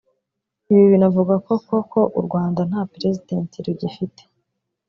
[0.71, 4.21] Ibi binavuga koko ko u Rwanda nta President rugifite